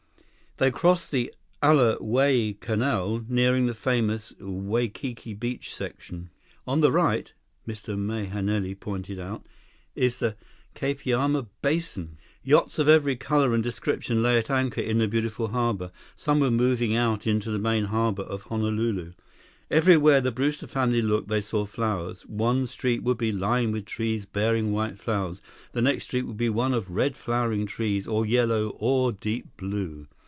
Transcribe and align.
They 0.57 0.69
crossed 0.69 1.09
the 1.09 1.33
Ala 1.63 1.97
Wai 1.99 2.55
Canal 2.59 3.25
nearing 3.27 3.65
the 3.65 3.73
famous 3.73 4.31
Waikiki 4.39 5.33
Beach 5.33 5.73
section. 5.73 6.29
"On 6.67 6.81
the 6.81 6.91
right," 6.91 7.33
Mr. 7.67 7.97
Mahenili 7.97 8.75
pointed 8.79 9.17
out, 9.17 9.43
"is 9.95 10.19
the 10.19 10.35
Kapaiama 10.75 11.47
Basin." 11.63 12.19
Yachts 12.43 12.77
of 12.77 12.87
every 12.87 13.15
color 13.15 13.55
and 13.55 13.63
description 13.63 14.21
lay 14.21 14.37
at 14.37 14.51
anchor 14.51 14.81
in 14.81 14.99
the 14.99 15.07
beautiful 15.07 15.47
harbor. 15.47 15.89
Some 16.15 16.41
were 16.41 16.51
moving 16.51 16.95
out 16.95 17.25
into 17.25 17.49
the 17.49 17.57
main 17.57 17.85
harbor 17.85 18.21
of 18.23 18.43
Honolulu. 18.43 19.13
Everywhere 19.71 20.21
the 20.21 20.31
Brewster 20.31 20.67
family 20.67 21.01
looked, 21.01 21.27
they 21.29 21.41
saw 21.41 21.65
flowers. 21.65 22.21
One 22.27 22.67
street 22.67 23.01
would 23.01 23.17
be 23.17 23.31
lined 23.31 23.73
with 23.73 23.85
trees 23.85 24.25
bearing 24.27 24.71
white 24.71 24.99
flowers. 24.99 25.41
The 25.71 25.81
next 25.81 26.03
street 26.03 26.27
would 26.27 26.37
be 26.37 26.49
one 26.49 26.75
of 26.75 26.91
red 26.91 27.17
flowering 27.17 27.65
trees, 27.65 28.05
or 28.05 28.27
yellow, 28.27 28.75
or 28.77 29.11
deep 29.11 29.47
blue. 29.57 30.05